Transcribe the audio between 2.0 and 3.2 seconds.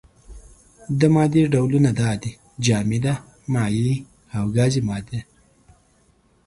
دا دي: جامده،